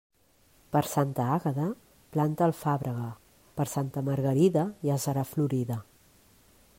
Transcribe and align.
Per 0.75 0.79
Santa 0.91 1.25
Àgueda, 1.33 1.65
planta 2.15 2.47
l'alfàbrega; 2.47 3.11
per 3.59 3.69
Santa 3.77 4.03
Margarida, 4.09 4.67
ja 4.91 4.99
serà 5.07 5.29
florida. 5.35 5.81